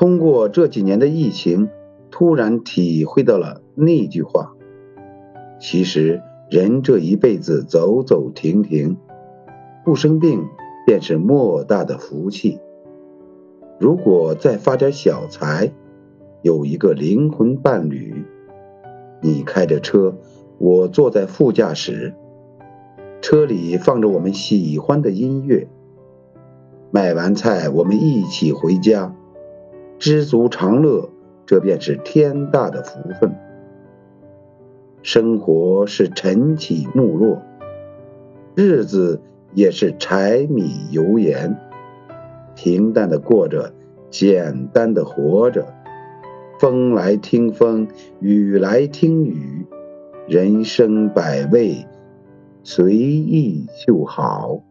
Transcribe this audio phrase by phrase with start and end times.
[0.00, 1.68] 通过这几年的疫情，
[2.10, 4.56] 突然体会到了那句话：
[5.60, 8.96] 其实人这一辈子走走停停，
[9.84, 10.46] 不生病
[10.86, 12.58] 便是莫大的福气。
[13.78, 15.70] 如果再发点小财，
[16.40, 18.24] 有一个灵魂伴侣，
[19.20, 20.16] 你开着车，
[20.56, 22.14] 我坐在副驾驶，
[23.20, 25.68] 车里放着我们喜欢的音乐。
[26.90, 29.14] 买完菜，我们一起回家，
[30.00, 31.10] 知足常乐，
[31.44, 33.36] 这便是天大的福分。
[35.02, 37.42] 生活是晨起暮落，
[38.54, 39.20] 日子
[39.52, 41.54] 也是柴米油盐，
[42.54, 43.74] 平淡的过着，
[44.08, 45.66] 简单的活着。
[46.58, 47.86] 风来听风，
[48.20, 49.66] 雨来听雨，
[50.26, 51.86] 人生百味，
[52.62, 54.62] 随意就好。